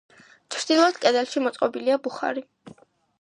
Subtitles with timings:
[0.55, 2.43] ჩრდილოეთ კედელში მოწყობილია ბუხარი.